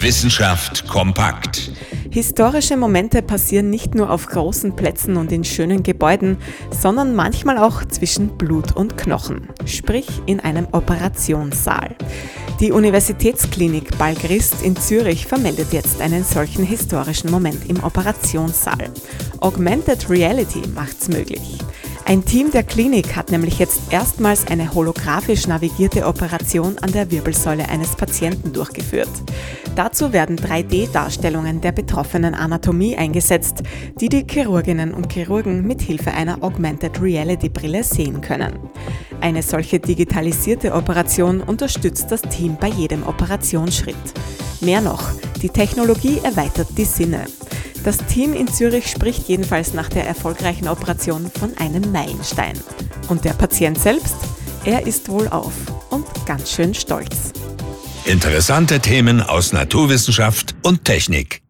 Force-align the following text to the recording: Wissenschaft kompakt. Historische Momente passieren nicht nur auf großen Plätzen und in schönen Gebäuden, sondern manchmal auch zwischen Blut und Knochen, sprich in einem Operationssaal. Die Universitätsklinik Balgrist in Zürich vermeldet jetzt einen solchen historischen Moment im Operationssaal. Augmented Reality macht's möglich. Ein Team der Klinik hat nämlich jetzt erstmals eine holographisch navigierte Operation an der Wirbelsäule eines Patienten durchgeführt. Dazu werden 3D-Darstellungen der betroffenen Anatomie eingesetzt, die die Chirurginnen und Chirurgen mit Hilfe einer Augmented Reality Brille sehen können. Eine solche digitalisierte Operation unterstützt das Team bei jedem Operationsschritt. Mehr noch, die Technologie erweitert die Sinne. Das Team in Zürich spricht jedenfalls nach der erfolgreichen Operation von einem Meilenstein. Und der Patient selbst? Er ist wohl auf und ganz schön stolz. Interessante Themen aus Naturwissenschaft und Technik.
Wissenschaft 0.00 0.86
kompakt. 0.86 1.72
Historische 2.12 2.76
Momente 2.76 3.20
passieren 3.20 3.68
nicht 3.68 3.96
nur 3.96 4.10
auf 4.10 4.28
großen 4.28 4.76
Plätzen 4.76 5.16
und 5.16 5.32
in 5.32 5.42
schönen 5.42 5.82
Gebäuden, 5.82 6.36
sondern 6.70 7.16
manchmal 7.16 7.58
auch 7.58 7.84
zwischen 7.84 8.38
Blut 8.38 8.76
und 8.76 8.96
Knochen, 8.96 9.48
sprich 9.66 10.06
in 10.26 10.38
einem 10.38 10.68
Operationssaal. 10.70 11.96
Die 12.60 12.70
Universitätsklinik 12.70 13.98
Balgrist 13.98 14.62
in 14.62 14.76
Zürich 14.76 15.26
vermeldet 15.26 15.72
jetzt 15.72 16.00
einen 16.00 16.22
solchen 16.22 16.64
historischen 16.64 17.32
Moment 17.32 17.68
im 17.68 17.82
Operationssaal. 17.82 18.92
Augmented 19.40 20.08
Reality 20.08 20.62
macht's 20.76 21.08
möglich. 21.08 21.58
Ein 22.08 22.24
Team 22.24 22.50
der 22.50 22.62
Klinik 22.62 23.16
hat 23.16 23.30
nämlich 23.30 23.58
jetzt 23.58 23.92
erstmals 23.92 24.46
eine 24.46 24.72
holographisch 24.72 25.46
navigierte 25.46 26.06
Operation 26.06 26.78
an 26.78 26.90
der 26.90 27.10
Wirbelsäule 27.10 27.68
eines 27.68 27.96
Patienten 27.96 28.54
durchgeführt. 28.54 29.10
Dazu 29.76 30.10
werden 30.14 30.38
3D-Darstellungen 30.38 31.60
der 31.60 31.72
betroffenen 31.72 32.34
Anatomie 32.34 32.96
eingesetzt, 32.96 33.62
die 34.00 34.08
die 34.08 34.24
Chirurginnen 34.26 34.94
und 34.94 35.12
Chirurgen 35.12 35.66
mit 35.66 35.82
Hilfe 35.82 36.12
einer 36.12 36.42
Augmented 36.42 36.98
Reality 37.02 37.50
Brille 37.50 37.84
sehen 37.84 38.22
können. 38.22 38.58
Eine 39.20 39.42
solche 39.42 39.78
digitalisierte 39.78 40.72
Operation 40.72 41.42
unterstützt 41.42 42.06
das 42.10 42.22
Team 42.22 42.56
bei 42.58 42.68
jedem 42.68 43.06
Operationsschritt. 43.06 43.96
Mehr 44.62 44.80
noch, 44.80 45.10
die 45.42 45.50
Technologie 45.50 46.20
erweitert 46.22 46.68
die 46.78 46.86
Sinne. 46.86 47.26
Das 47.84 47.98
Team 48.06 48.34
in 48.34 48.48
Zürich 48.48 48.88
spricht 48.88 49.28
jedenfalls 49.28 49.72
nach 49.72 49.88
der 49.88 50.06
erfolgreichen 50.06 50.68
Operation 50.68 51.30
von 51.30 51.56
einem 51.58 51.90
Meilenstein. 51.92 52.58
Und 53.08 53.24
der 53.24 53.32
Patient 53.32 53.78
selbst? 53.78 54.16
Er 54.64 54.86
ist 54.86 55.08
wohl 55.08 55.28
auf 55.28 55.52
und 55.90 56.06
ganz 56.26 56.50
schön 56.52 56.74
stolz. 56.74 57.32
Interessante 58.04 58.80
Themen 58.80 59.22
aus 59.22 59.52
Naturwissenschaft 59.52 60.54
und 60.62 60.84
Technik. 60.84 61.42